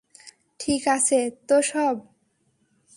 ঠিক 0.59 0.83
আছে 0.87 1.19
তো 1.47 1.57
সব? 1.61 1.95